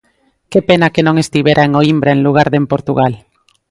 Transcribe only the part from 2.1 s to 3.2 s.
en lugar de en Portugal!